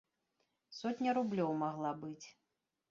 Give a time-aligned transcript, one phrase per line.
[0.79, 2.27] Сотня рублёў магла быць.